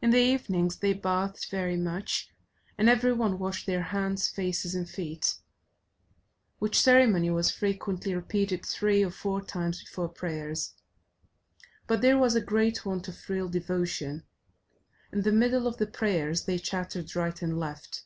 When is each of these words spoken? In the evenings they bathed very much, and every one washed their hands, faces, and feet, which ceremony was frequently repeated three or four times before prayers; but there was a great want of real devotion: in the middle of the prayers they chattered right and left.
In 0.00 0.08
the 0.12 0.18
evenings 0.18 0.78
they 0.78 0.94
bathed 0.94 1.48
very 1.50 1.76
much, 1.76 2.30
and 2.78 2.88
every 2.88 3.12
one 3.12 3.38
washed 3.38 3.66
their 3.66 3.82
hands, 3.82 4.26
faces, 4.26 4.74
and 4.74 4.88
feet, 4.88 5.34
which 6.58 6.80
ceremony 6.80 7.28
was 7.28 7.50
frequently 7.50 8.14
repeated 8.14 8.64
three 8.64 9.04
or 9.04 9.10
four 9.10 9.42
times 9.42 9.84
before 9.84 10.08
prayers; 10.08 10.72
but 11.86 12.00
there 12.00 12.16
was 12.16 12.34
a 12.34 12.40
great 12.40 12.86
want 12.86 13.08
of 13.08 13.28
real 13.28 13.50
devotion: 13.50 14.24
in 15.12 15.20
the 15.20 15.32
middle 15.32 15.66
of 15.66 15.76
the 15.76 15.86
prayers 15.86 16.46
they 16.46 16.58
chattered 16.58 17.14
right 17.14 17.42
and 17.42 17.60
left. 17.60 18.04